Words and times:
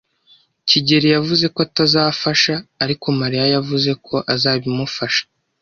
kigeli 0.67 1.07
yavuze 1.15 1.45
ko 1.53 1.59
atazafasha, 1.67 2.53
ariko 2.83 3.05
Mariya 3.19 3.45
yavuze 3.55 3.91
ko 4.05 4.15
azabimufasha. 4.33 5.23